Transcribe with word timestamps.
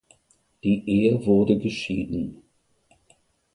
Die 0.63 0.89
Ehe 0.89 1.27
wurde 1.27 1.59
geschieden. 1.59 2.41